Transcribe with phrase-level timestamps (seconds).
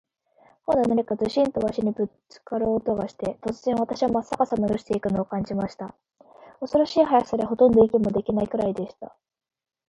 [0.65, 5.93] 今度は何かズシンと鷲にぶっつかる音がして、突然、私はまっ逆さまに落ちて行くのを感じました。
[6.59, 9.15] 恐ろしい速さで、ほとんど息もできないくらいでした。